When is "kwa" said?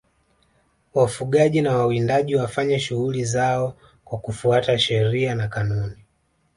4.05-4.19